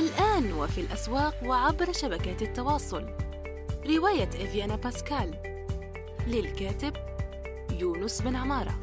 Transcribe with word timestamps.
الآن 0.00 0.52
وفي 0.52 0.80
الأسواق 0.80 1.34
وعبر 1.46 1.92
شبكات 1.92 2.42
التواصل. 2.42 3.04
رواية 3.86 4.28
إفيانا 4.28 4.76
باسكال. 4.76 5.34
للكاتب 6.26 6.92
يونس 7.80 8.22
بن 8.22 8.36
عمارة. 8.36 8.74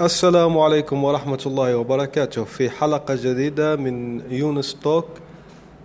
السلام 0.00 0.58
عليكم 0.58 1.04
ورحمة 1.04 1.42
الله 1.46 1.76
وبركاته. 1.76 2.44
في 2.44 2.70
حلقة 2.70 3.14
جديدة 3.14 3.76
من 3.76 4.22
يونس 4.32 4.74
توك 4.82 5.08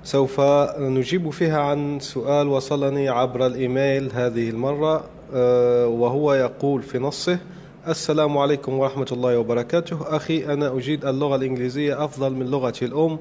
سوف 0.04 0.42
نجيب 0.80 1.30
فيها 1.30 1.62
عن 1.62 2.00
سؤال 2.00 2.48
وصلني 2.48 3.10
عبر 3.10 3.46
الإيميل 3.46 4.12
هذه 4.14 4.50
المرة. 4.50 5.19
وهو 5.34 6.34
يقول 6.34 6.82
في 6.82 7.00
نصه 7.00 7.38
السلام 7.88 8.38
عليكم 8.38 8.80
ورحمة 8.80 9.08
الله 9.12 9.38
وبركاته. 9.40 9.98
أخي 10.16 10.54
أنا 10.54 10.78
أجيد 10.78 11.06
اللغة 11.06 11.36
الإنجليزية 11.36 12.06
أفضل 12.06 12.34
من 12.34 12.46
لغتي 12.46 12.86
الأم 12.86 13.20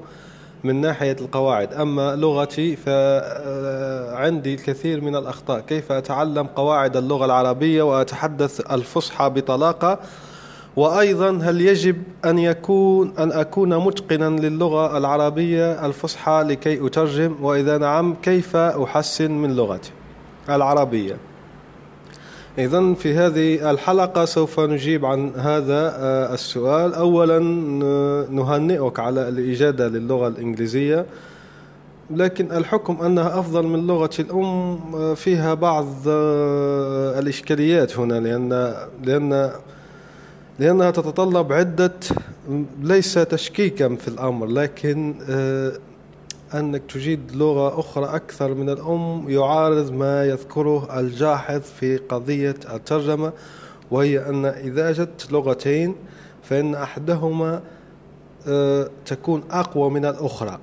من 0.63 0.81
ناحية 0.81 1.15
القواعد. 1.21 1.73
أما 1.73 2.15
لغتي 2.15 2.75
فعندي 2.75 4.53
الكثير 4.53 5.01
من 5.01 5.15
الأخطاء. 5.15 5.59
كيف 5.59 5.91
أتعلم 5.91 6.47
قواعد 6.47 6.97
اللغة 6.97 7.25
العربية 7.25 7.83
وأتحدث 7.83 8.71
الفصحى 8.71 9.29
بطلاقة؟ 9.29 9.99
وأيضا 10.75 11.39
هل 11.43 11.61
يجب 11.61 12.03
أن 12.25 12.39
يكون 12.39 13.13
أن 13.19 13.31
أكون 13.31 13.77
متقنا 13.77 14.39
للغة 14.39 14.97
العربية 14.97 15.85
الفصحى 15.85 16.45
لكي 16.47 16.85
أترجم؟ 16.87 17.35
وإذا 17.41 17.77
نعم 17.77 18.15
كيف 18.21 18.55
أحسن 18.55 19.31
من 19.31 19.55
لغتي 19.55 19.91
العربية؟ 20.49 21.17
إذا 22.59 22.93
في 22.93 23.13
هذه 23.13 23.71
الحلقة 23.71 24.25
سوف 24.25 24.59
نجيب 24.59 25.05
عن 25.05 25.31
هذا 25.35 25.93
آه، 25.95 26.33
السؤال. 26.33 26.93
أولا 26.93 27.39
نهنئك 28.31 28.99
على 28.99 29.29
الإجادة 29.29 29.87
للغة 29.87 30.27
الإنجليزية 30.27 31.05
لكن 32.11 32.51
الحكم 32.51 33.05
أنها 33.05 33.39
أفضل 33.39 33.67
من 33.67 33.87
لغة 33.87 34.09
الأم 34.19 34.79
آه، 34.95 35.13
فيها 35.13 35.53
بعض 35.53 35.87
آه، 36.07 37.19
الإشكاليات 37.19 37.99
هنا 37.99 38.19
لأن 38.19 38.73
لأن 39.03 39.51
لأنها 40.59 40.91
تتطلب 40.91 41.53
عدة 41.53 41.93
ليس 42.81 43.13
تشكيكا 43.13 43.95
في 43.95 44.07
الأمر 44.07 44.47
لكن 44.47 45.15
أنك 46.53 46.81
تجيد 46.89 47.35
لغة 47.35 47.79
أخرى 47.79 48.05
أكثر 48.05 48.53
من 48.53 48.69
الأم 48.69 49.25
يعارض 49.29 49.91
ما 49.91 50.25
يذكره 50.25 50.99
الجاحظ 50.99 51.61
في 51.61 51.97
قضية 51.97 52.55
الترجمة 52.73 53.31
وهي 53.91 54.29
أن 54.29 54.45
إذا 54.45 54.91
جدت 54.91 55.31
لغتين 55.31 55.95
فإن 56.43 56.75
أحدهما 56.75 57.61
آه، 58.47 58.89
تكون 59.05 59.43
أقوى 59.51 59.89
من 59.89 60.05
الأخرى. 60.05 60.59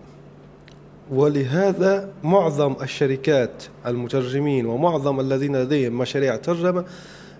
ولهذا 1.10 2.08
معظم 2.24 2.74
الشركات 2.82 3.64
المترجمين 3.86 4.66
ومعظم 4.66 5.20
الذين 5.20 5.56
لديهم 5.56 5.98
مشاريع 5.98 6.36
ترجمة 6.36 6.84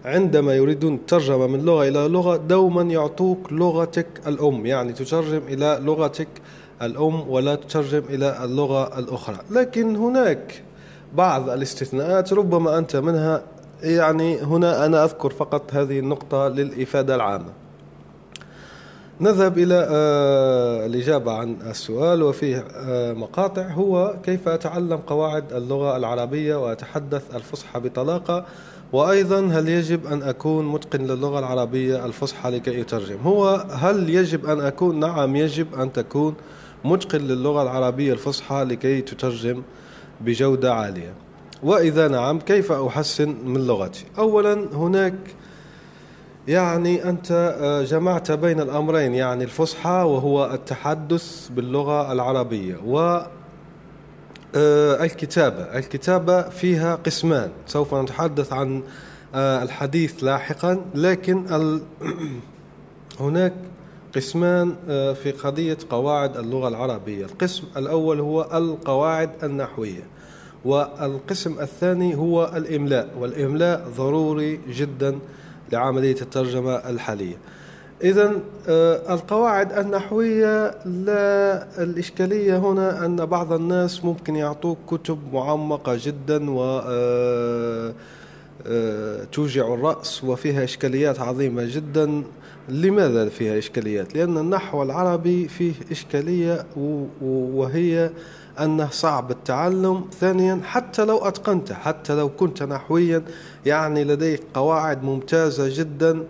عندما 0.05 0.57
يريدون 0.57 0.95
الترجمة 0.95 1.47
من 1.47 1.65
لغة 1.65 1.89
إلى 1.89 2.09
لغة 2.09 2.37
دوما 2.37 2.83
يعطوك 2.83 3.53
لغتك 3.53 4.07
الأم 4.27 4.67
يعني 4.67 4.93
تترجم 4.93 5.41
إلى 5.49 5.79
لغتك 5.83 6.29
الأم 6.83 7.29
ولا 7.31 7.55
تترجم 7.55 8.03
إلى 8.09 8.45
اللغة 8.45 8.99
الأخرى. 8.99 9.37
لكن 9.51 9.97
هناك 9.97 10.63
بعض 11.15 11.51
الاستثناءات 11.51 12.33
ربما 12.33 12.79
أنت 12.79 12.97
منها. 12.97 13.43
يعني 13.83 14.41
هنا 14.41 14.87
أنا 14.87 15.05
أذكر 15.05 15.31
فقط 15.31 15.75
هذه 15.75 15.99
النقطة 15.99 16.49
للإفادة 16.49 17.15
العامة. 17.15 17.53
نذهب 19.21 19.59
إلى 19.59 19.87
آه، 19.91 20.87
الإجابة 20.87 21.33
عن 21.33 21.57
السؤال 21.71 22.23
وفيه 22.23 22.65
آه، 22.77 23.13
مقاطع. 23.13 23.63
هو 23.63 24.15
كيف 24.23 24.49
أتعلم 24.49 24.97
قواعد 24.97 25.53
اللغة 25.53 25.97
العربية 25.97 26.57
وأتحدث 26.57 27.35
الفصحى 27.35 27.81
بطلاقة؟ 27.81 28.45
وأيضا 28.93 29.41
هل 29.41 29.69
يجب 29.69 30.07
أن 30.07 30.23
أكون 30.23 30.67
متقن 30.67 31.07
للغة 31.07 31.39
العربية 31.39 32.07
الفصحى 32.07 32.51
لكي 32.51 32.81
أترجم؟ 32.81 33.19
هو 33.25 33.67
هل 33.71 34.11
يجب 34.11 34.47
أن 34.47 34.61
أكون؟ 34.61 35.01
نعم 35.01 35.37
يجب 35.37 35.75
أن 35.75 35.93
تكون. 35.93 36.35
متقن 36.87 37.21
للغة 37.21 37.63
العربية 37.63 38.13
الفصحى 38.13 38.65
لكي 38.65 39.01
تترجم 39.01 39.63
بجودة 40.21 40.75
عالية. 40.75 41.15
وإذا 41.63 42.09
نعم 42.09 42.39
كيف 42.39 42.73
أحسن 42.73 43.37
من 43.45 43.67
لغتي؟ 43.67 44.05
أولا 44.19 44.55
هناك 44.73 45.15
يعني 46.49 47.09
أنت 47.09 47.57
آه، 47.61 47.83
جمعت 47.83 48.33
بين 48.33 48.61
الأمرين 48.61 49.15
يعني 49.15 49.45
الفصحى 49.45 49.91
وهو 49.91 50.55
التحدث 50.55 51.49
باللغة 51.49 52.13
العربية 52.13 52.77
و 52.87 52.99
آه، 54.55 55.05
الكتابة. 55.05 55.63
الكتابة 55.63 56.43
فيها 56.43 56.95
قسمان. 56.95 57.51
سوف 57.67 57.95
نتحدث 57.95 58.53
عن 58.53 58.83
آه، 59.35 59.63
الحديث 59.63 60.25
لاحقا 60.25 60.81
لكن 60.95 61.55
ال... 61.55 61.83
هناك 63.21 63.53
قسمان 64.17 64.75
آه، 64.89 65.13
في 65.13 65.31
قضية 65.31 65.79
قواعد 65.91 66.37
اللغة 66.37 66.69
العربية. 66.69 67.25
القسم 67.25 67.63
الأول 67.77 68.21
هو 68.21 68.49
القواعد 68.53 69.31
النحوية 69.43 70.03
والقسم 70.65 71.61
الثاني 71.61 72.15
هو 72.17 72.53
الإملاء. 72.57 73.09
والإملاء 73.21 73.89
ضروري 73.97 74.61
جدا 74.69 75.19
لعملية 75.73 76.17
الترجمة 76.23 76.75
الحالية. 76.75 77.37
إذا 78.05 78.33
آه، 78.69 79.15
القواعد 79.15 79.73
النحوية 79.79 80.75
لا 80.85 81.67
الإشكالية 81.83 82.59
هنا 82.59 83.07
أن 83.07 83.17
بعض 83.17 83.53
الناس 83.53 84.05
ممكن 84.05 84.37
يعطوك 84.37 84.79
كتب 84.89 85.19
معمقة 85.33 85.99
جدا 86.03 86.51
و 86.51 86.83
آه، 86.87 87.93
توجع 89.33 89.75
الرأس 89.75 90.25
وفيها 90.25 90.65
إشكاليات 90.65 91.21
عظيمة 91.21 91.65
جدا. 91.65 92.23
لماذا 92.69 93.29
فيها 93.29 93.59
إشكاليات؟ 93.59 94.15
لأن 94.15 94.39
النحو 94.39 94.83
العربي 94.83 95.49
فيه 95.49 95.73
إشكالية 95.91 96.67
وهي 97.23 98.11
أنه 98.61 98.89
صعب 98.91 99.31
التعلم. 99.31 100.05
ثانيا 100.21 100.61
حتى 100.65 101.05
لو 101.05 101.19
أتقنته 101.19 101.75
حتى 101.75 102.15
لو 102.15 102.29
كنت 102.29 102.63
نحويا 102.63 103.23
يعني 103.67 104.05
لديك 104.05 104.43
قواعد 104.55 105.05
ممتازة 105.05 105.79
جدا 105.79 106.25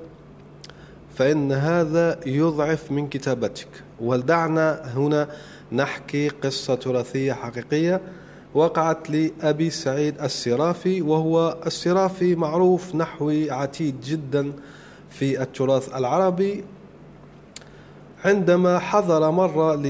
فإن 1.14 1.52
هذا 1.52 2.20
يضعف 2.26 2.92
من 2.92 3.08
كتابتك. 3.08 3.68
ولدعنا 4.00 4.92
هنا 4.94 5.28
نحكي 5.72 6.28
قصة 6.28 6.74
تراثية 6.74 7.32
حقيقية. 7.32 8.00
وقعت 8.56 9.10
لأبي 9.10 9.70
سعيد 9.70 10.20
السرافي 10.20 11.02
وهو 11.02 11.56
السرافي 11.66 12.34
معروف 12.34 12.94
نحوي 12.94 13.50
عتيد 13.50 14.00
جدا 14.00 14.52
في 15.10 15.42
التراث 15.42 15.94
العربي. 15.94 16.64
عندما 18.24 18.78
حضر 18.78 19.30
مرة 19.30 19.74
ل 19.74 19.86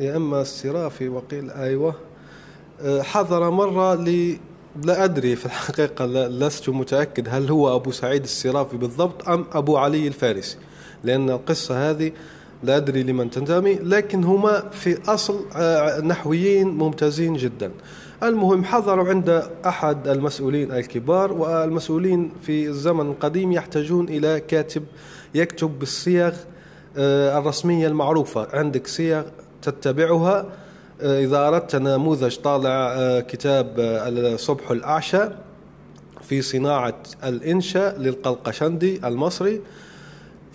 يا 0.00 0.16
إما 0.16 0.40
السرافي 0.40 1.08
وقيل 1.08 1.50
أيوة 1.50 1.94
حضر 2.84 3.50
مرة 3.50 3.94
لا 4.84 5.04
أدري 5.04 5.36
في 5.36 5.46
الحقيقة 5.46 6.06
لست 6.26 6.68
متأكد 6.68 7.28
هل 7.30 7.50
هو 7.50 7.76
أبو 7.76 7.90
سعيد 7.90 8.22
السرافي 8.22 8.76
بالضبط 8.76 9.28
أم 9.28 9.44
أبو 9.52 9.76
علي 9.76 10.08
الفارسي 10.08 10.56
لأن 11.04 11.30
القصة 11.30 11.90
هذه 11.90 12.12
لا 12.62 12.76
أدري 12.76 13.02
لمن 13.02 13.30
تنتمي 13.30 13.74
لكن 13.74 14.24
هما 14.24 14.70
في 14.70 14.98
أصل 15.08 15.44
آه، 15.56 16.00
نحويين 16.00 16.68
ممتازين 16.68 17.34
جدا. 17.34 17.70
المهم 18.22 18.64
حضروا 18.64 19.08
عند 19.08 19.42
أحد 19.66 20.08
المسؤولين 20.08 20.72
الكبار 20.72 21.32
والمسؤولين 21.32 22.32
في 22.42 22.68
الزمن 22.68 23.06
القديم 23.10 23.52
يحتاجون 23.52 24.08
إلى 24.08 24.40
كاتب 24.40 24.84
يكتب 25.34 25.78
بالصيغ 25.78 26.34
آه، 26.96 27.38
الرسمية 27.38 27.86
المعروفة. 27.86 28.48
عندك 28.52 28.86
صيغ 28.86 29.22
تتبعها. 29.62 30.46
آه، 31.00 31.24
إذا 31.24 31.48
أردت 31.48 31.76
نموذج 31.76 32.36
طالع 32.36 33.20
كتاب 33.20 33.74
الصبح 33.78 34.70
الأعشى 34.70 35.22
في 36.28 36.42
صناعة 36.42 37.02
الإنشاء 37.24 37.98
للقلقشندي 38.00 39.06
المصري. 39.08 39.60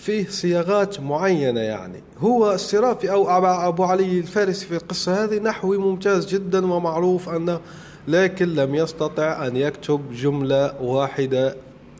فيه 0.02 0.28
صياغات 0.30 1.00
معينة 1.00 1.60
يعني. 1.60 2.04
هو 2.20 2.54
السرافي 2.54 3.12
أو 3.12 3.30
أبو 3.68 3.84
علي 3.84 4.20
الفارسي 4.20 4.66
في 4.66 4.76
القصة 4.76 5.24
هذه 5.24 5.40
نحوي 5.40 5.78
ممتاز 5.78 6.26
جدا 6.26 6.74
ومعروف 6.74 7.30
أنه 7.30 7.60
لكن 8.08 8.56
لم 8.56 8.76
يستطع 8.76 9.48
أن 9.48 9.56
يكتب 9.56 10.02
جملة 10.14 10.82
واحدة 10.82 11.56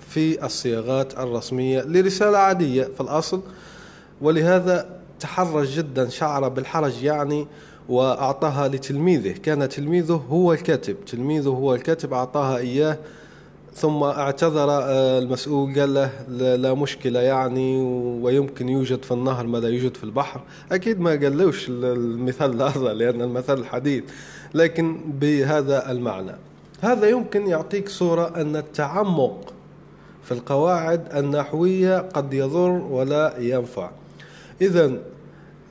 في 0.10 0.46
الصياغات 0.46 1.20
الرسمية 1.20 1.82
لرسالة 1.82 2.38
عادية 2.38 2.84
في 2.84 3.02
الأصل. 3.02 3.42
ولهذا 4.22 4.90
تحرج 5.20 5.68
جدا 5.68 6.10
شعر 6.10 6.48
بالحرج 6.48 7.04
يعني 7.04 7.48
وأعطاها 7.90 8.68
لتلميذه. 8.68 9.32
كان 9.32 9.70
تلميذه 9.70 10.24
هو 10.30 10.54
الكاتب. 10.54 11.06
تلميذه 11.06 11.50
هو 11.50 11.76
الكاتب 11.76 12.14
أعطاها 12.14 12.58
إياه 12.58 12.98
ثم 13.76 14.04
اعتذر 14.04 14.70
آه، 14.70 15.20
المسؤول 15.20 15.80
قال 15.80 15.94
له 15.94 16.56
لا 16.56 16.74
مشكلة 16.74 17.20
يعني 17.20 17.82
ويمكن 18.22 18.70
يوجد 18.70 19.04
في 19.04 19.12
النهر 19.12 19.48
ما 19.48 19.58
لا 19.58 19.70
يوجد 19.70 19.98
في 19.98 20.04
البحر. 20.04 20.42
أكيد 20.72 21.00
ما 21.00 21.12
قالوش 21.12 21.70
المثال 21.70 22.62
هذا 22.62 22.94
لأن 22.94 23.22
المثل 23.22 23.58
الحديث 23.58 24.04
لكن 24.54 24.98
بهذا 25.20 25.92
المعنى. 25.92 26.36
هذا 26.82 27.10
يمكن 27.10 27.48
يعطيك 27.48 27.90
صورة 27.90 28.42
أن 28.42 28.56
التعمق 28.56 29.54
في 30.24 30.32
القواعد 30.32 31.16
النحوية 31.16 31.98
قد 32.00 32.34
يضر 32.34 32.72
ولا 32.72 33.34
ينفع. 33.40 33.90
إذا 34.62 34.92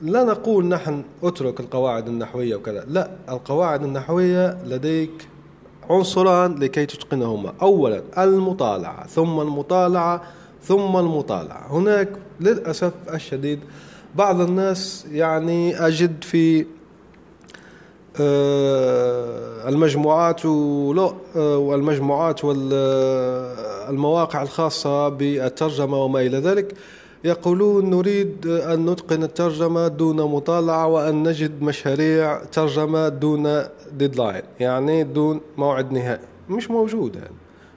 لا 0.01 0.23
نقول 0.23 0.65
نحن 0.65 1.03
اترك 1.23 1.59
القواعد 1.59 2.07
النحوية 2.07 2.55
وكذا 2.55 2.85
لا 2.87 3.11
القواعد 3.29 3.83
النحوية 3.83 4.57
لديك 4.65 5.27
عنصران 5.91 6.55
لكي 6.59 6.85
تتقنهما. 6.85 7.53
أولا 7.61 8.01
المطالعة 8.17 9.07
ثم 9.07 9.39
المطالعة 9.39 10.21
ثم 10.63 10.97
المطالعة. 10.97 11.67
هناك 11.69 12.09
للأسف 12.39 12.93
الشديد 13.13 13.59
بعض 14.15 14.41
الناس 14.41 15.05
يعني 15.11 15.87
أجد 15.87 16.23
في 16.23 16.65
آه، 18.19 19.69
المجموعات 19.69 20.45
آه، 20.45 21.57
والمجموعات 21.57 22.45
والمواقع 22.45 24.41
الخاصة 24.41 25.09
بالترجمة 25.09 26.03
وما 26.03 26.21
إلى 26.21 26.37
ذلك. 26.37 26.75
يقولون 27.23 27.89
نريد 27.89 28.47
أن 28.47 28.89
نتقن 28.89 29.23
الترجمة 29.23 29.87
دون 29.87 30.15
مطالعة 30.15 30.87
وأن 30.87 31.27
نجد 31.27 31.61
مشاريع 31.61 32.43
ترجمة 32.43 33.09
دون 33.09 33.63
ديدلاين 33.93 34.41
يعني 34.59 35.03
دون 35.03 35.41
موعد 35.57 35.91
نهائي. 35.91 36.25
مش 36.49 36.71
موجود 36.71 37.17
هذا. 37.17 37.31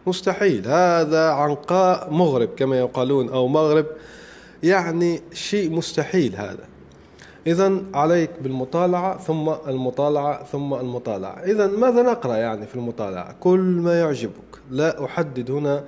مستحيل. 0.06 0.68
هذا 0.68 1.30
عنقاء 1.30 2.12
مغرب 2.12 2.48
كما 2.56 2.78
يقالون 2.78 3.28
أو 3.28 3.48
مغرب 3.48 3.86
يعني 4.62 5.20
شيء 5.32 5.70
مستحيل 5.70 6.36
هذا. 6.36 6.64
إذا 7.46 7.82
عليك 7.94 8.30
بالمطالعة 8.40 9.18
ثم 9.18 9.48
المطالعة 9.68 10.44
ثم 10.44 10.74
المطالعة. 10.74 11.42
إذا 11.44 11.66
ماذا 11.66 12.02
نقرأ 12.02 12.36
يعني 12.36 12.66
في 12.66 12.74
المطالعة؟ 12.74 13.34
كل 13.40 13.60
ما 13.60 14.00
يعجبك. 14.00 14.60
لا 14.70 15.04
أحدد 15.04 15.50
هنا 15.50 15.84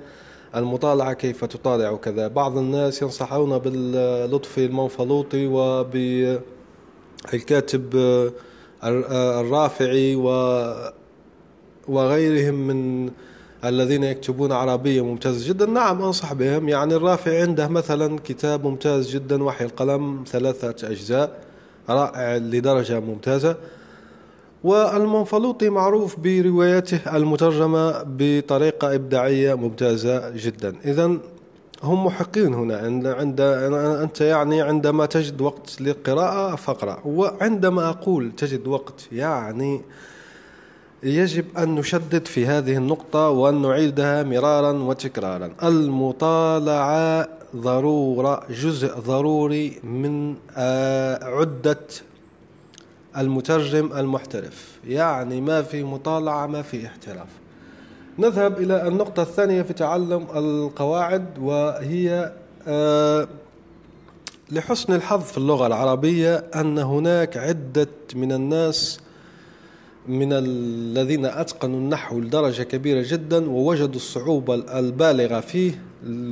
المطالعة 0.59 1.13
كيف 1.13 1.45
تطالع 1.45 1.89
وكذا. 1.89 2.27
بعض 2.27 2.57
الناس 2.57 3.01
ينصحون 3.01 3.57
باللطفي 3.57 4.65
المنفلوطي 4.65 5.47
وبالكاتب 5.51 6.41
الرافعي 8.83 10.15
وغيرهم 11.87 12.67
من 12.67 13.11
الذين 13.65 14.03
يكتبون 14.03 14.51
عربية 14.51 15.05
ممتاز 15.05 15.47
جدا. 15.47 15.65
نعم 15.65 16.01
أنصح 16.01 16.33
بهم. 16.33 16.69
يعني 16.69 16.95
الرافعي 16.95 17.41
عنده 17.41 17.67
مثلا 17.67 18.19
كتاب 18.23 18.65
ممتاز 18.65 19.09
جدا 19.09 19.43
وحي 19.43 19.65
القلم 19.65 20.23
ثلاثة 20.27 20.87
أجزاء 20.87 21.39
رائع 21.89 22.37
لدرجة 22.37 22.99
ممتازة. 22.99 23.55
والمنفلوطي 24.63 25.69
معروف 25.69 26.19
بروايته 26.19 27.17
المترجمة 27.17 28.03
بطريقة 28.03 28.95
إبداعية 28.95 29.53
ممتازة 29.53 30.29
جدا. 30.29 30.75
إذا 30.85 31.17
هم 31.83 32.05
محقين 32.05 32.53
هنا. 32.53 32.77
عند, 32.77 33.07
عند 33.07 33.41
أنت 34.01 34.21
يعني 34.21 34.61
عندما 34.61 35.05
تجد 35.05 35.41
وقت 35.41 35.81
للقراءة 35.81 36.55
فاقرأ. 36.55 36.99
وعندما 37.05 37.89
أقول 37.89 38.31
تجد 38.37 38.67
وقت 38.67 39.07
يعني 39.11 39.81
يجب 41.03 41.45
أن 41.57 41.75
نشدد 41.75 42.25
في 42.25 42.45
هذه 42.45 42.77
النقطة 42.77 43.29
وأن 43.29 43.61
نعيدها 43.61 44.23
مرارا 44.23 44.71
وتكرارا. 44.71 45.51
المطالعة 45.63 47.27
ضرورة 47.55 48.43
جزء 48.49 48.93
ضروري 48.99 49.79
من 49.83 50.35
آه، 50.57 51.23
عدة 51.23 51.79
المترجم 53.17 53.91
المحترف. 53.97 54.79
يعني 54.87 55.41
ما 55.41 55.61
في 55.61 55.83
مطالعة 55.83 56.47
ما 56.47 56.61
في 56.61 56.85
احتراف. 56.85 57.29
نذهب 58.19 58.57
إلى 58.61 58.87
النقطة 58.87 59.21
الثانية 59.21 59.61
في 59.61 59.73
تعلم 59.73 60.27
القواعد 60.35 61.25
وهي 61.39 62.31
آه، 62.67 63.27
لحسن 64.51 64.93
الحظ 64.93 65.23
في 65.23 65.37
اللغة 65.37 65.67
العربية 65.67 66.35
أن 66.55 66.77
هناك 66.77 67.37
عدة 67.37 67.87
من 68.15 68.31
الناس 68.31 68.99
من 70.07 70.33
الذين 70.33 71.25
أتقنوا 71.25 71.79
النحو 71.79 72.19
لدرجة 72.19 72.63
كبيرة 72.63 73.05
جدا 73.07 73.49
ووجدوا 73.49 73.95
الصعوبة 73.95 74.79
البالغة 74.79 75.39
فيه 75.39 75.81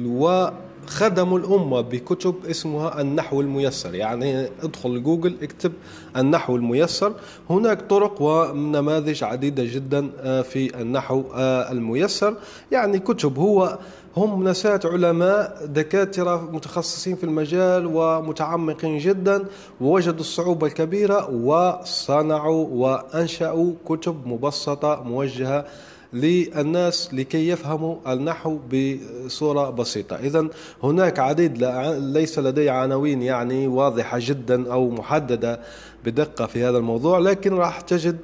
و 0.06 0.48
خدموا 0.88 1.40
الأمة 1.40 1.82
بكتب 1.82 2.36
اسمها 2.50 3.02
النحو 3.02 3.42
الميسر. 3.42 3.96
يعني 3.96 4.48
ادخل 4.64 5.04
جوجل 5.04 5.36
اكتب 5.42 5.74
النحو 6.18 6.56
الميسر. 6.56 7.14
هناك 7.50 7.82
طرق 7.82 8.22
ونماذج 8.22 9.24
عديدة 9.24 9.64
جدا 9.64 10.10
آه، 10.20 10.42
في 10.42 10.82
النحو 10.82 11.24
آه، 11.36 11.72
الميسر. 11.72 12.36
يعني 12.72 13.00
كتب 13.00 13.40
هو 13.40 13.80
هم 14.18 14.48
نسات 14.48 14.86
علماء 14.86 15.66
دكاترة 15.66 16.50
متخصصين 16.52 17.16
في 17.16 17.24
المجال 17.24 17.86
ومتعمقين 17.94 18.98
جدا 18.98 19.44
ووجدوا 19.82 20.20
الصعوبة 20.20 20.68
الكبيرة 20.68 21.30
وصنعوا 21.30 22.68
وأنشأوا 22.72 23.74
كتب 23.86 24.28
مبسطة 24.28 25.04
موجهة 25.04 25.66
للناس 26.14 27.14
لكي 27.14 27.50
يفهموا 27.50 28.14
النحو 28.14 28.60
بصورة 28.74 29.70
بسيطة. 29.70 30.16
إذا 30.16 30.48
هناك 30.84 31.20
عديد 31.20 31.64
ليس 31.98 32.40
لدي 32.40 32.70
عناوين 32.70 33.22
يعني 33.22 33.68
واضحة 33.68 34.18
جدا 34.22 34.74
أو 34.74 34.90
محددة 34.90 35.60
بدقة 36.06 36.46
في 36.46 36.64
هذا 36.64 36.78
الموضوع 36.78 37.20
لكن 37.20 37.54
راح 37.54 37.82
تجد 37.82 38.18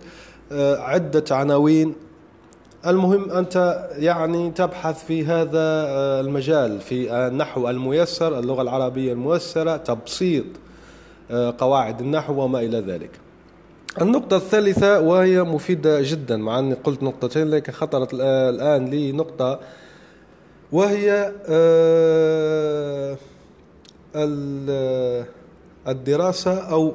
آه، 0.52 0.78
عدة 0.78 1.24
عناوين. 1.32 1.94
المهم 2.88 3.32
أنت 3.32 3.88
يعني 3.98 4.52
تبحث 4.52 5.06
في 5.06 5.26
هذا 5.26 5.86
آه، 5.88 6.22
المجال 6.22 6.82
في 6.82 7.14
النحو 7.14 7.70
الميسر 7.70 8.40
اللغة 8.40 8.62
العربية 8.62 9.14
الميسرة 9.14 9.78
تبسيط 9.78 10.46
آه، 11.32 11.56
قواعد 11.58 12.02
النحو 12.02 12.42
وما 12.42 12.60
إلى 12.60 12.80
ذلك. 12.80 13.21
النقطة 14.02 14.38
الثالثة 14.38 15.00
وهي 15.00 15.44
مفيدة 15.44 16.02
جدا 16.02 16.38
مع 16.38 16.60
أني 16.60 16.74
قلت 16.74 17.04
نقطتين 17.04 17.48
لكن 17.48 17.72
خطرت 17.72 18.14
الآن 18.14 18.86
لي 18.86 19.12
نقطة 19.12 19.60
وهي 20.72 21.34
آه، 21.46 23.18
الدراسة 25.88 26.60
أو 26.60 26.94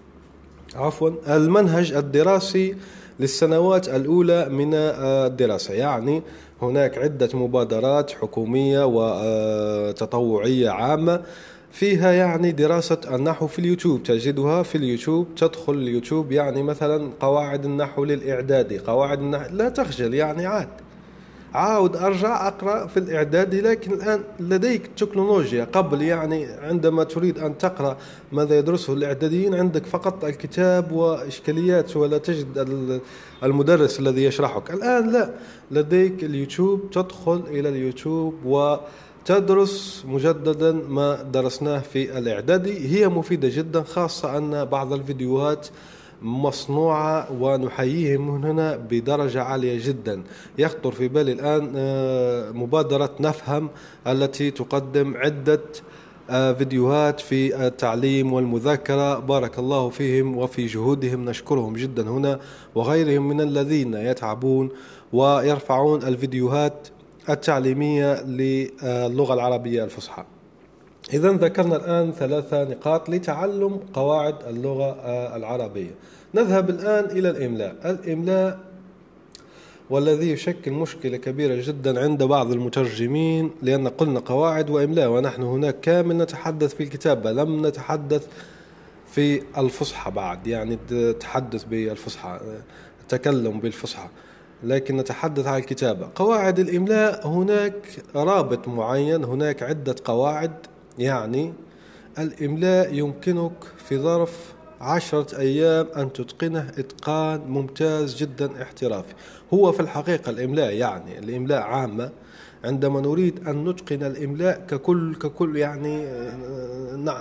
عفوا 0.74 1.10
المنهج 1.36 1.92
الدراسي 1.92 2.76
للسنوات 3.20 3.88
الأولى 3.88 4.48
من 4.48 4.74
الدراسة. 4.74 5.74
يعني 5.74 6.22
هناك 6.62 6.98
عدة 6.98 7.28
مبادرات 7.34 8.10
حكومية 8.10 8.84
وتطوعية 8.86 10.70
عامة 10.70 11.22
فيها 11.70 12.12
يعني 12.12 12.52
دراسة 12.52 13.00
النحو 13.14 13.46
في 13.46 13.58
اليوتيوب. 13.58 14.02
تجدها 14.02 14.62
في 14.62 14.78
اليوتيوب 14.78 15.26
تدخل 15.36 15.74
اليوتيوب 15.74 16.32
يعني 16.32 16.62
مثلا 16.62 17.10
قواعد 17.20 17.64
النحو 17.64 18.04
للإعدادي. 18.04 18.78
قواعد 18.78 19.20
النحو 19.20 19.54
لا 19.54 19.68
تخجل 19.68 20.14
يعني 20.14 20.46
عاد. 20.46 20.68
عاود 21.54 21.96
أرجع 21.96 22.48
أقرأ 22.48 22.86
في 22.86 22.96
الإعدادي 22.96 23.60
لكن 23.60 23.92
الآن 23.92 24.20
لديك 24.40 24.86
تكنولوجيا. 24.96 25.64
قبل 25.64 26.02
يعني 26.02 26.46
عندما 26.46 27.04
تريد 27.04 27.38
أن 27.38 27.58
تقرأ 27.58 27.96
ماذا 28.32 28.58
يدرسه 28.58 28.92
الإعداديين 28.92 29.54
عندك 29.54 29.86
فقط 29.86 30.24
الكتاب 30.24 30.92
وإشكاليات 30.92 31.96
ولا 31.96 32.18
تجد 32.18 33.00
المدرس 33.42 34.00
الذي 34.00 34.24
يشرحك. 34.24 34.70
الآن 34.70 35.12
لا 35.12 35.30
لديك 35.70 36.24
اليوتيوب. 36.24 36.90
تدخل 36.90 37.42
إلى 37.50 37.68
اليوتيوب 37.68 38.34
و 38.44 38.76
تدرس 39.24 40.04
مجددا 40.08 40.72
ما 40.72 41.22
درسناه 41.22 41.78
في 41.78 42.18
الإعدادي 42.18 42.98
هي 42.98 43.08
مفيدة 43.08 43.48
جدا 43.52 43.82
خاصة 43.82 44.38
أن 44.38 44.64
بعض 44.64 44.92
الفيديوهات 44.92 45.68
مصنوعة 46.22 47.32
ونحييهم 47.40 48.44
هنا 48.44 48.76
بدرجة 48.76 49.42
عالية 49.42 49.86
جدا. 49.88 50.22
يخطر 50.58 50.92
في 50.92 51.08
بالي 51.08 51.32
الآن 51.32 51.72
آه، 51.76 52.50
مبادرة 52.50 53.10
نفهم 53.20 53.68
التي 54.06 54.50
تقدم 54.50 55.16
عدة 55.16 55.60
آه، 56.30 56.52
فيديوهات 56.52 57.20
في 57.20 57.66
التعليم 57.66 58.32
والمذاكرة. 58.32 59.18
بارك 59.18 59.58
الله 59.58 59.88
فيهم 59.88 60.36
وفي 60.36 60.66
جهودهم. 60.66 61.24
نشكرهم 61.24 61.76
جدا 61.76 62.08
هنا 62.10 62.40
وغيرهم 62.74 63.28
من 63.28 63.40
الذين 63.40 63.94
يتعبون 63.94 64.68
ويرفعون 65.12 66.02
الفيديوهات 66.02 66.88
التعليمية 67.30 68.22
للغة 68.22 69.34
العربية 69.34 69.84
الفصحى. 69.84 70.24
إذا 71.12 71.32
ذكرنا 71.32 71.76
الآن 71.76 72.12
ثلاثة 72.12 72.64
نقاط 72.64 73.10
لتعلم 73.10 73.80
قواعد 73.94 74.34
اللغة 74.48 74.90
العربية. 75.36 75.90
نذهب 76.34 76.70
الآن 76.70 77.04
إلى 77.04 77.30
الإملاء. 77.30 77.76
الإملاء 77.84 78.58
والذي 79.90 80.30
يشكل 80.30 80.70
مشكلة 80.70 81.16
كبيرة 81.16 81.62
جدا 81.66 82.00
عند 82.00 82.22
بعض 82.22 82.52
المترجمين 82.52 83.50
لأن 83.62 83.88
قلنا 83.88 84.20
قواعد 84.20 84.70
وإملاء 84.70 85.08
ونحن 85.08 85.42
هناك 85.42 85.80
كامل 85.80 86.16
نتحدث 86.16 86.74
في 86.74 86.82
الكتابة 86.82 87.32
لم 87.32 87.66
نتحدث 87.66 88.26
في 89.12 89.42
الفصحى 89.58 90.10
بعد 90.10 90.46
يعني 90.46 90.78
التحدث 90.92 91.64
بالفصحى 91.64 92.40
التكلم 93.02 93.60
بالفصحى. 93.60 94.08
لكن 94.62 94.96
نتحدث 94.96 95.46
عن 95.46 95.58
الكتابة. 95.58 96.08
قواعد 96.14 96.58
الإملاء 96.58 97.26
هناك 97.26 97.86
رابط 98.14 98.68
معين 98.68 99.24
هناك 99.24 99.62
عدة 99.62 99.94
قواعد. 100.04 100.52
يعني 100.98 101.52
الإملاء 102.18 102.94
يمكنك 102.94 103.52
في 103.88 103.98
ظرف 103.98 104.54
عشرة 104.80 105.38
أيام 105.38 105.86
أن 105.96 106.12
تتقنه 106.12 106.68
إتقان 106.78 107.40
ممتاز 107.40 108.16
جدا 108.16 108.62
احترافي. 108.62 109.14
هو 109.54 109.72
في 109.72 109.80
الحقيقة 109.80 110.30
الإملاء 110.30 110.72
يعني 110.72 111.18
الإملاء 111.18 111.62
عامة. 111.62 112.10
عندما 112.64 113.00
نريد 113.00 113.48
أن 113.48 113.68
نتقن 113.68 114.02
الإملاء 114.02 114.66
ككل 114.68 115.14
ككل 115.14 115.56
يعني 115.56 116.06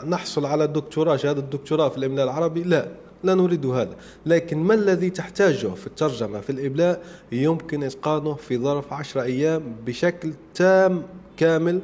نحصل 0.09 0.45
على 0.45 0.63
الدكتوراه. 0.63 1.15
شهادة 1.15 1.39
الدكتوراه 1.39 1.89
في 1.89 1.97
الإملاء 1.97 2.25
العربي؟ 2.25 2.63
لا. 2.63 2.87
لا 3.23 3.35
نريد 3.35 3.65
هذا. 3.65 3.95
لكن 4.25 4.57
ما 4.57 4.73
الذي 4.73 5.09
تحتاجه 5.09 5.67
في 5.67 5.87
الترجمة 5.87 6.39
في 6.41 6.49
الإملاء 6.49 7.01
يمكن 7.31 7.83
إتقانه 7.83 8.33
في 8.33 8.57
ظرف 8.57 8.93
عشر 8.93 9.21
أيام 9.21 9.63
بشكل 9.85 10.33
تام 10.55 11.03
كامل. 11.37 11.79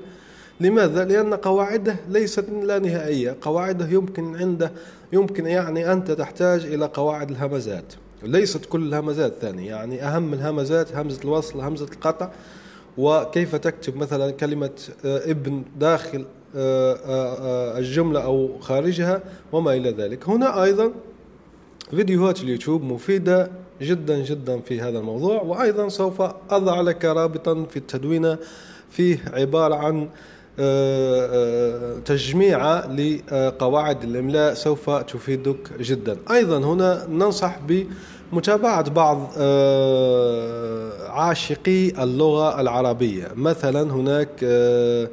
لماذا؟ 0.60 1.06
لأن 1.06 1.34
قواعده 1.34 1.96
ليست 2.10 2.46
لا 2.50 2.80
نهائية. 2.80 3.38
قواعده 3.42 3.88
يمكن 3.88 4.36
عنده 4.36 4.72
يمكن 5.14 5.46
يعني 5.46 5.92
أنت 5.92 6.12
تحتاج 6.12 6.66
إلى 6.66 6.86
قواعد 6.86 7.30
الهمزات. 7.30 7.94
ليست 8.24 8.66
كل 8.66 8.88
الهمزات 8.88 9.34
ثانية. 9.42 9.70
يعني 9.70 10.04
أهم 10.04 10.34
الهمزات 10.34 10.96
همزة 10.96 11.22
الوصل 11.24 11.62
همزة 11.62 11.88
القطع. 11.94 12.30
وكيف 12.98 13.56
تكتب 13.56 13.96
مثلا 13.96 14.32
كلمة 14.32 14.72
آه، 15.06 15.32
ابن 15.32 15.64
داخل 15.78 16.26
آه، 16.56 16.94
آه، 17.06 17.78
الجملة 17.78 18.24
أو 18.24 18.60
خارجها؟ 18.60 19.22
وما 19.52 19.74
إلى 19.74 19.90
ذلك. 19.90 20.30
هنا 20.30 20.64
أيضا 20.64 20.92
فيديوهات 21.96 22.42
اليوتيوب 22.42 22.84
مفيدة 22.84 23.52
جدا 23.82 24.18
جدا 24.18 24.60
في 24.60 24.82
هذا 24.82 25.00
الموضوع 25.00 25.42
وأيضا 25.42 25.90
سوف 25.90 26.22
أضع 26.50 26.82
لك 26.82 27.06
رابطا 27.06 27.66
في 27.70 27.78
التدوينة 27.78 28.38
فيه 28.92 29.20
عبارة 29.34 29.76
عن 29.76 30.10
تجميع 32.06 32.86
لقواعد 32.86 34.04
الإملاء 34.04 34.54
سوف 34.54 34.90
تفيدك 34.90 35.80
جدا. 35.80 36.18
أيضا 36.32 36.58
هنا 36.58 37.08
ننصح 37.10 37.60
بمتابعة 38.32 38.90
بعض 38.90 39.32
آه، 39.38 41.10
عاشقي 41.10 42.04
اللغة 42.04 42.62
العربية. 42.62 43.28
مثلا 43.36 43.94
هناك 43.94 44.30
آه، 44.44 45.04
آه، 45.04 45.10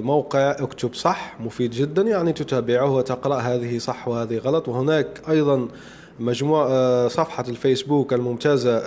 موقع 0.00 0.50
اكتب 0.50 0.94
صح 0.94 1.40
مفيد 1.40 1.70
جدا 1.70 2.02
يعني 2.02 2.32
تتابعه 2.32 2.90
وتقرأ 2.90 3.36
هذه 3.36 3.78
صح 3.78 4.08
وهذه 4.08 4.38
غلط. 4.38 4.68
وهناك 4.68 5.22
أيضا 5.28 5.68
مجموعة 6.20 7.08
صفحة 7.08 7.44
الفيسبوك 7.48 8.12
الممتازة 8.12 8.82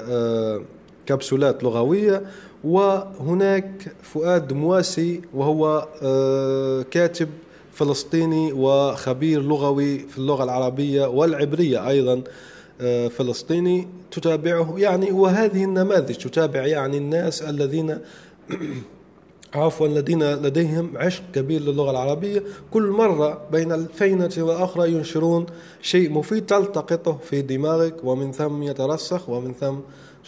كبسولات 1.05 1.63
لغوية. 1.63 2.21
وهناك 2.63 3.95
فؤاد 4.03 4.53
مواسي 4.53 5.21
وهو 5.33 5.87
آه، 6.03 6.81
كاتب 6.81 7.29
فلسطيني 7.73 8.53
وخبير 8.53 9.41
لغوي 9.41 9.99
في 9.99 10.17
اللغة 10.17 10.43
العربية 10.43 11.05
والعبرية 11.05 11.87
أيضا 11.89 12.21
آه، 12.81 13.07
فلسطيني. 13.07 13.87
تتابعه 14.11 14.73
يعني 14.77 15.11
وهذه 15.11 15.63
النماذج 15.63 16.15
تتابع 16.15 16.65
يعني 16.65 16.97
الناس 16.97 17.41
الذين 17.41 17.97
عفوا 19.57 19.87
الذين 19.87 20.33
لديهم 20.33 20.91
عشق 20.95 21.23
كبير 21.33 21.61
للغة 21.61 21.91
العربية. 21.91 22.43
كل 22.71 22.87
مرة 22.87 23.41
بين 23.51 23.71
الفينة 23.71 24.31
والأخرى 24.37 24.91
ينشرون 24.91 25.45
شيء 25.81 26.11
مفيد 26.11 26.45
تلتقطه 26.45 27.17
في 27.23 27.41
دماغك 27.41 27.95
ومن 28.03 28.31
ثم 28.31 28.63
يترسخ 28.63 29.29
ومن 29.29 29.53
ثم 29.53 29.75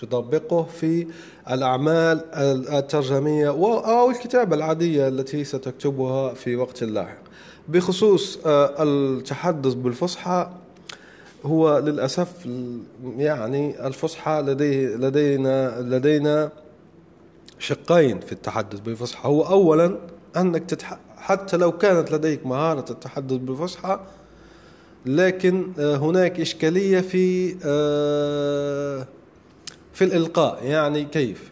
تطبقه 0.02 0.64
في 0.64 1.08
الأعمال 1.52 2.22
الترجمية 2.74 3.50
أو 3.50 4.10
الكتابة 4.10 4.56
العادية 4.56 5.08
التي 5.08 5.44
ستكتبها 5.44 6.34
في 6.34 6.56
وقت 6.56 6.84
لاحق. 6.84 7.18
بخصوص 7.68 8.40
آه، 8.46 8.84
التحدث 8.84 9.74
بالفصحى 9.74 10.50
هو 11.46 11.78
للأسف 11.78 12.48
يعني 13.18 13.88
الفصحى 13.88 14.44
لديه 14.48 14.88
لدينا 14.88 15.82
لدينا 15.82 16.52
شقين 17.60 18.20
في 18.20 18.32
التحدث 18.32 18.80
بالفصحى. 18.80 19.30
هو 19.30 19.42
أولا 19.42 19.98
أنك 20.38 20.66
تتح... 20.66 21.00
حتى 21.18 21.58
لو 21.58 21.72
كانت 21.72 22.12
لديك 22.12 22.46
مهارة 22.46 22.92
التحدث 22.92 23.38
بالفصحى 23.38 24.00
لكن 25.06 25.72
آه، 25.80 25.96
هناك 25.96 26.40
إشكالية 26.40 27.00
في 27.00 27.56
آه، 27.66 29.08
في 29.94 30.04
الإلقاء. 30.04 30.66
يعني 30.66 31.06
كيف؟ 31.06 31.52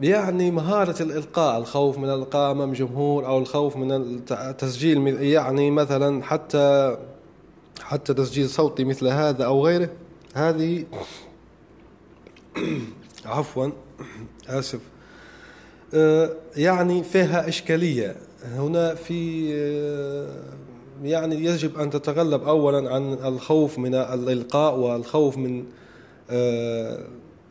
يعني 0.00 0.50
مهارة 0.50 1.02
الإلقاء 1.02 1.58
الخوف 1.58 1.98
من 1.98 2.04
الإلقاء 2.04 2.50
أمام 2.50 2.72
جمهور 2.72 3.26
أو 3.26 3.38
الخوف 3.38 3.76
من 3.76 3.92
التسجيل 4.30 5.22
يعني 5.22 5.70
مثلا 5.70 6.22
حتى 6.22 6.96
حتى 7.82 8.14
تسجيل 8.14 8.48
صوتي 8.48 8.84
مثل 8.84 9.06
هذا 9.06 9.44
أو 9.44 9.66
غيره. 9.66 9.90
هذه 10.34 10.84
عفوا 13.26 13.70
آسف. 14.48 14.80
آه، 15.94 16.30
يعني 16.56 17.02
فيها 17.02 17.48
إشكالية. 17.48 18.16
هنا 18.44 18.94
في 18.94 19.50
آه، 19.54 20.28
يعني 21.02 21.44
يجب 21.44 21.78
أن 21.78 21.90
تتغلب 21.90 22.42
أولا 22.42 22.94
عن 22.94 23.12
الخوف 23.12 23.78
من 23.78 23.94
الإلقاء 23.94 24.78
والخوف 24.78 25.38
من 25.38 25.64
آه، 26.30 26.98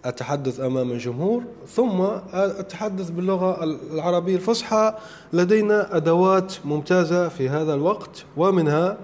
أتحدث 0.06 0.60
أمام 0.60 0.92
الجمهور 0.92 1.44
ثم 1.68 2.02
أتحدث 2.34 3.10
باللغة 3.10 3.64
العربية 3.64 4.36
الفصحى. 4.36 4.94
لدينا 5.34 5.98
أدوات 5.98 6.54
ممتازة 6.66 7.28
في 7.30 7.50
هذا 7.50 7.74
الوقت 7.74 8.26
ومنها 8.38 8.98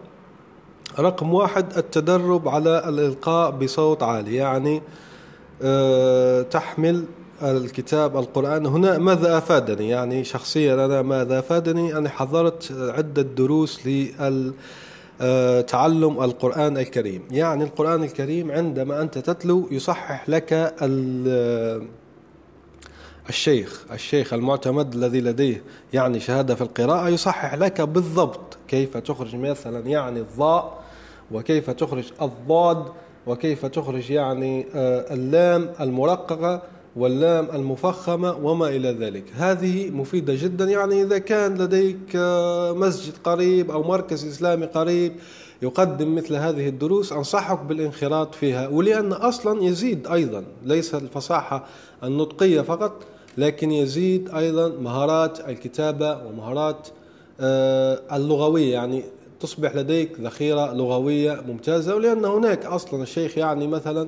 رقم 0.99 1.33
واحد 1.33 1.77
التدرب 1.77 2.47
على 2.47 2.89
الإلقاء 2.89 3.51
بصوت 3.51 4.03
عالي 4.03 4.35
يعني 4.35 4.81
تحمل 6.43 7.05
الكتاب 7.43 8.17
القرآن. 8.17 8.65
هنا 8.65 8.97
ماذا 8.97 9.37
أفادني؟ 9.37 9.89
يعني 9.89 10.23
شخصيا 10.23 10.85
أنا 10.85 11.01
ماذا 11.01 11.39
أفادني؟ 11.39 11.97
أنا 11.97 12.09
حضرت 12.09 12.71
عدة 12.71 13.21
دروس 13.21 13.87
لل 13.87 14.53
تعلم 15.67 16.23
القرآن 16.23 16.77
الكريم. 16.77 17.21
يعني 17.31 17.63
القرآن 17.63 18.03
الكريم 18.03 18.51
عندما 18.51 19.01
أنت 19.01 19.17
تتلو 19.17 19.67
يصحح 19.71 20.29
لك 20.29 20.73
الشيخ 23.29 23.85
الشيخ 23.91 24.33
المعتمد 24.33 24.93
الذي 24.93 25.21
لديه 25.21 25.63
يعني 25.93 26.19
شهادة 26.19 26.55
في 26.55 26.61
القراءة 26.61 27.09
يصحح 27.09 27.55
لك 27.55 27.81
بالضبط 27.81 28.57
كيف 28.67 28.97
تخرج 28.97 29.35
مثلا 29.35 29.87
يعني 29.87 30.19
الضاء 30.19 30.79
وكيف 31.31 31.69
تخرج 31.69 32.11
الضاد 32.21 32.85
وكيف 33.27 33.65
تخرج 33.65 34.11
يعني 34.11 34.65
آه، 34.75 35.13
اللام 35.13 35.69
المرققة. 35.79 36.61
واللام 36.95 37.47
المفخمة 37.53 38.37
وما 38.43 38.67
إلى 38.67 38.91
ذلك. 38.91 39.23
هذه 39.35 39.89
مفيدة 39.91 40.35
جدا 40.35 40.65
يعني 40.65 41.01
إذا 41.01 41.17
كان 41.17 41.57
لديك 41.57 42.15
آه، 42.15 42.73
مسجد 42.73 43.13
قريب 43.23 43.71
أو 43.71 43.83
مركز 43.83 44.27
إسلامي 44.27 44.65
قريب 44.65 45.13
يقدم 45.61 46.15
مثل 46.15 46.35
هذه 46.35 46.67
الدروس 46.67 47.13
أنصحك 47.13 47.59
بالانخراط 47.59 48.35
فيها. 48.35 48.67
ولأن 48.67 49.13
أصلا 49.13 49.63
يزيد 49.63 50.07
أيضا 50.07 50.43
ليس 50.65 50.95
الفصاحة 50.95 51.65
النطقية 52.03 52.61
فقط 52.61 52.93
لكن 53.37 53.71
يزيد 53.71 54.29
أيضا 54.29 54.67
مهارات 54.67 55.39
الكتابة 55.49 56.25
ومهارات 56.25 56.87
آه، 57.39 58.01
اللغوية. 58.11 58.73
يعني 58.73 59.03
تصبح 59.39 59.75
لديك 59.75 60.19
ذخيرة 60.19 60.73
لغوية 60.73 61.43
ممتازة. 61.47 61.95
ولأن 61.95 62.25
هناك 62.25 62.65
أصلا 62.65 63.03
الشيخ 63.03 63.37
يعني 63.37 63.67
مثلا 63.67 64.07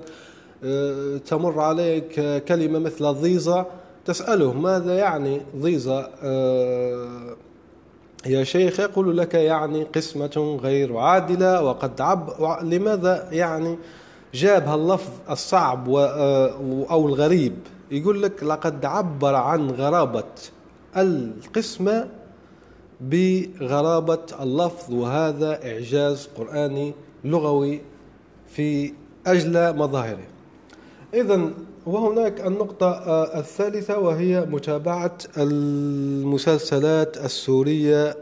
تمر 1.25 1.59
عليك 1.59 2.43
كلمة 2.47 2.79
مثل 2.79 3.05
ضيزة. 3.13 3.65
تسأله 4.05 4.53
ماذا 4.53 4.97
يعني 4.97 5.41
ضيزة؟ 5.57 6.09
آه، 6.23 7.35
يا 8.25 8.43
شيخ 8.43 8.79
يقول 8.79 9.17
لك 9.17 9.33
يعني 9.33 9.83
قسمة 9.83 10.59
غير 10.63 10.97
عادلة. 10.97 11.63
وقد 11.63 12.01
عب 12.01 12.29
لماذا 12.63 13.27
يعني 13.31 13.77
جاب 14.33 14.67
هاللفظ 14.67 15.09
الصعب 15.29 15.89
آه، 15.89 16.49
أو 16.91 17.07
الغريب؟ 17.07 17.53
يقول 17.91 18.23
لك 18.23 18.43
لقد 18.43 18.85
عبر 18.85 19.35
عن 19.35 19.71
غرابة 19.71 20.23
القسمة 20.97 22.09
بغرابة 23.01 24.25
اللفظ. 24.41 24.93
وهذا 24.93 25.59
إعجاز 25.71 26.29
قرآني 26.37 26.93
لغوي 27.23 27.81
في 28.47 28.93
أجل 29.27 29.77
مظاهره. 29.77 30.30
إذا 31.13 31.49
وهناك 31.85 32.47
النقطة 32.47 32.87
آه، 32.87 33.39
الثالثة 33.39 33.99
وهي 33.99 34.41
متابعة 34.41 35.17
المسلسلات 35.37 37.17
السورية 37.17 38.15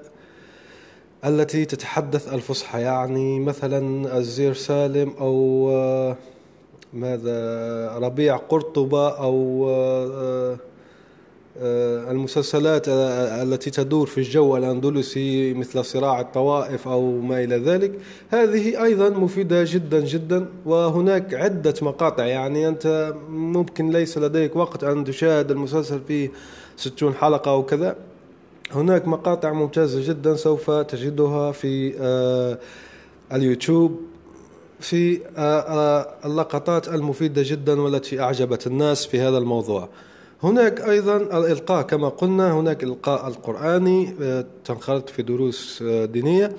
التي 1.25 1.65
تتحدث 1.65 2.33
الفصحى. 2.33 2.81
يعني 2.81 3.39
مثلا 3.39 4.17
الزير 4.17 4.53
سالم 4.53 5.13
أو 5.19 5.69
آه، 5.71 6.17
ماذا 6.93 7.97
ربيع 7.97 8.37
قرطبة 8.37 9.09
أو 9.09 9.69
آه، 9.69 10.57
المسلسلات 11.57 12.85
التي 12.87 13.69
تدور 13.69 14.07
في 14.07 14.17
الجو 14.17 14.57
الأندلسي 14.57 15.53
مثل 15.53 15.85
صراع 15.85 16.19
الطوائف 16.19 16.87
أو 16.87 17.21
ما 17.21 17.43
إلى 17.43 17.57
ذلك 17.57 17.99
هذه 18.29 18.83
أيضا 18.83 19.09
مفيدة 19.09 19.63
جدا 19.67 19.99
جدا 19.99 20.45
وهناك 20.65 21.33
عدة 21.33 21.73
مقاطع. 21.81 22.25
يعني 22.25 22.67
أنت 22.67 23.13
ممكن 23.29 23.89
ليس 23.89 24.17
لديك 24.17 24.55
وقت 24.55 24.83
أن 24.83 25.03
تشاهد 25.03 25.51
المسلسل 25.51 25.99
فيه 26.07 26.31
ستون 26.77 27.13
حلقة 27.13 27.51
أو 27.51 27.63
كذا. 27.63 27.95
هناك 28.71 29.07
مقاطع 29.07 29.53
ممتازة 29.53 30.07
جدا 30.07 30.35
سوف 30.35 30.71
تجدها 30.71 31.51
في 31.51 31.93
آه، 31.99 32.57
اليوتيوب 33.33 34.01
في 34.79 35.21
آه، 35.37 36.07
اللقطات 36.25 36.87
المفيدة 36.87 37.41
جدا 37.45 37.81
والتي 37.81 38.21
أعجبت 38.21 38.67
الناس 38.67 39.05
في 39.05 39.19
هذا 39.19 39.37
الموضوع. 39.37 39.89
هناك 40.43 40.81
أيضا 40.81 41.17
الإلقاء 41.17 41.81
كما 41.81 42.09
قلنا 42.09 42.53
هناك 42.53 42.83
إلقاء 42.83 43.27
القرآني 43.27 44.15
آه، 44.21 44.45
تنخرط 44.65 45.09
في 45.09 45.21
دروس 45.21 45.83
آه، 45.87 46.05
دينية 46.05 46.51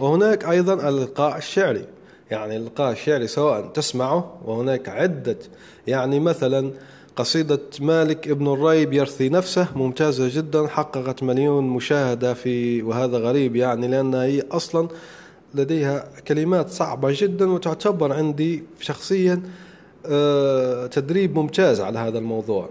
وهناك 0.00 0.44
أيضا 0.44 0.74
الإلقاء 0.74 1.36
الشعري. 1.36 1.84
يعني 2.30 2.56
الإلقاء 2.56 2.92
الشعري 2.92 3.26
سواء 3.26 3.66
تسمعه 3.66 4.38
وهناك 4.44 4.88
عدة 4.88 5.36
يعني 5.86 6.20
مثلا 6.20 6.70
قصيدة 7.16 7.60
مالك 7.80 8.28
ابن 8.28 8.52
الريب 8.52 8.92
يرثي 8.92 9.28
نفسه 9.28 9.68
ممتازة 9.76 10.28
جدا 10.36 10.66
حققت 10.66 11.22
مليون 11.22 11.64
مشاهدة 11.64 12.34
في 12.34 12.82
وهذا 12.82 13.18
غريب 13.18 13.56
يعني 13.56 13.88
لأنها 13.88 14.22
هي 14.22 14.42
أصلا 14.50 14.88
لديها 15.54 16.08
كلمات 16.28 16.70
صعبة 16.70 17.08
جدا 17.12 17.50
وتعتبر 17.50 18.12
عندي 18.12 18.62
شخصيا 18.80 19.42
آه، 20.06 20.86
تدريب 20.86 21.38
ممتاز 21.38 21.80
على 21.80 21.98
هذا 21.98 22.18
الموضوع. 22.18 22.68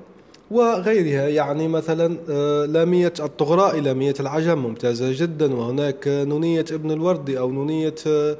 وغيرها. 0.51 1.27
يعني 1.27 1.67
مثلا 1.67 2.17
آه، 2.29 2.65
لامية 2.65 3.13
الطغراء 3.19 3.79
لامية 3.79 4.13
العجم. 4.19 4.57
ممتازة 4.57 5.11
جدا. 5.11 5.55
وهناك 5.55 6.03
نونية 6.07 6.65
ابن 6.71 6.91
الوردي 6.91 7.39
أو 7.39 7.51
نونية 7.51 7.95
آه، 8.07 8.37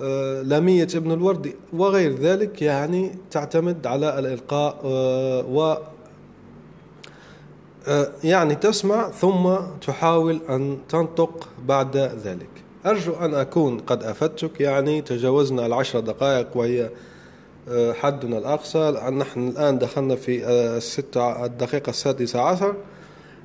آه، 0.00 0.42
لامية 0.42 0.88
ابن 0.94 1.12
الوردي 1.12 1.54
وغير 1.72 2.14
ذلك. 2.14 2.62
يعني 2.62 3.10
تعتمد 3.30 3.86
على 3.86 4.18
الإلقاء 4.18 4.80
و 5.50 5.76
يعني 8.24 8.54
تسمع 8.54 9.10
ثم 9.10 9.56
تحاول 9.86 10.40
أن 10.48 10.78
تنطق 10.88 11.48
بعد 11.66 11.96
ذلك. 11.96 12.48
أرجو 12.86 13.12
أن 13.12 13.34
أكون 13.34 13.78
قد 13.78 14.02
أفدتك. 14.02 14.60
يعني 14.60 15.02
تجاوزنا 15.02 15.66
العشر 15.66 16.00
دقائق 16.00 16.56
وهي 16.56 16.90
حدنا 17.70 18.38
الأقصى 18.38 18.90
نحن 19.12 19.48
الآن 19.48 19.78
دخلنا 19.78 20.16
في 20.16 20.44
آه، 20.44 20.76
الستة 20.76 21.44
الدقيقة 21.44 21.90
السادسة 21.90 22.40
عشر 22.40 22.74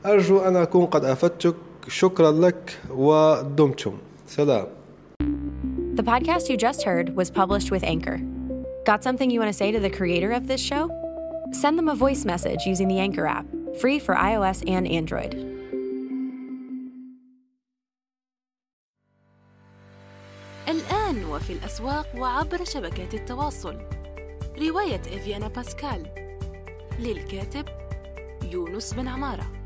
أرجو 0.05 0.39
أن 0.39 0.55
أكون 0.55 0.85
قد 0.85 1.05
أفدتك 1.05 1.55
شكرا 1.87 2.31
لك 2.31 2.79
ودمتم 2.89 3.97
سلام 4.27 4.67
The 5.95 6.03
podcast 6.03 6.47
you 6.49 6.57
just 6.57 6.83
heard 6.83 7.15
was 7.15 7.31
published 7.31 7.71
with 7.71 7.83
Anchor. 7.83 8.19
Got 8.85 9.03
something 9.03 9.31
you 9.31 9.39
want 9.39 9.49
to 9.49 9.57
say 9.63 9.71
to 9.71 9.79
the 9.79 9.89
creator 9.89 10.31
of 10.31 10.47
this 10.47 10.61
show? 10.61 10.83
Send 11.51 11.75
them 11.79 11.89
a 11.89 11.95
voice 11.95 12.23
message 12.23 12.67
using 12.67 12.87
the 12.87 12.99
Anchor 12.99 13.25
app, 13.25 13.47
free 13.81 13.97
for 13.97 14.13
iOS 14.13 14.63
and 14.69 14.87
Android. 14.87 15.33
الآن 20.67 21.25
وفي 21.25 21.53
الأسواق 21.53 22.07
وعبر 22.17 22.63
شبكات 22.63 23.13
التواصل 23.13 23.96
رواية 24.61 25.01
إفيانا 25.01 25.47
باسكال 25.47 26.07
للكاتب 26.99 27.65
يونس 28.43 28.93
بن 28.93 29.07
عمارة. 29.07 29.56